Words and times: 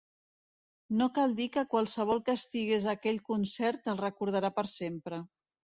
No 1.01 1.07
cal 1.17 1.35
dir 1.41 1.47
que 1.59 1.65
qualsevol 1.75 2.23
que 2.31 2.35
estigués 2.41 2.89
a 2.91 2.97
aquell 2.99 3.23
concert 3.31 3.95
el 3.95 4.05
recordarà 4.05 4.57
per 4.59 4.71
sempre. 4.79 5.27